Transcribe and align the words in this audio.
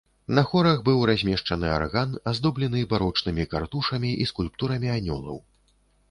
На 0.35 0.41
хорах 0.51 0.79
быў 0.85 1.01
размешчаны 1.09 1.67
арган 1.73 2.15
аздоблены 2.31 2.81
барочнымі 2.93 3.45
картушамі 3.51 4.11
і 4.25 4.27
скульптурамі 4.31 4.89
анёлаў. 4.95 5.37